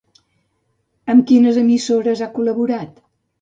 Amb 1.15 1.27
quines 1.31 1.59
emissores 1.65 2.25
ha 2.25 2.31
col·laborat? 2.39 2.99